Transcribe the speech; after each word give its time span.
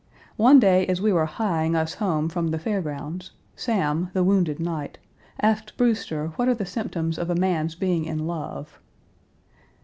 One 0.37 0.59
day 0.59 0.87
as 0.87 0.99
we 0.99 1.13
were 1.13 1.27
hieing 1.27 1.75
us 1.75 1.93
home 1.93 2.27
from 2.27 2.47
the 2.47 2.57
Fair 2.57 2.81
Grounds, 2.81 3.33
Sam, 3.55 4.09
the 4.13 4.23
wounded 4.23 4.59
knight, 4.59 4.97
asked 5.39 5.77
Brewster 5.77 6.29
what 6.37 6.47
are 6.47 6.55
the 6.55 6.65
symptoms 6.65 7.19
of 7.19 7.29
a 7.29 7.35
man's 7.35 7.75
being 7.75 8.05
in 8.05 8.25
love. 8.25 8.79